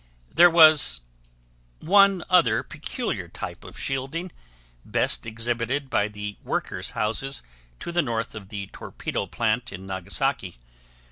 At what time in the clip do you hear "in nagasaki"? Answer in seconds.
9.71-10.57